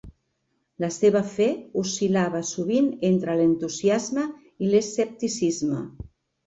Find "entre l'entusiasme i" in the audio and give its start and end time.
3.13-4.75